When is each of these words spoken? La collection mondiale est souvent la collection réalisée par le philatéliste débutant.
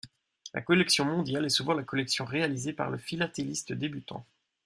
La 0.55 0.61
collection 0.63 1.05
mondiale 1.05 1.45
est 1.45 1.49
souvent 1.49 1.73
la 1.75 1.83
collection 1.83 2.25
réalisée 2.25 2.73
par 2.73 2.89
le 2.89 2.97
philatéliste 2.97 3.71
débutant. 3.71 4.25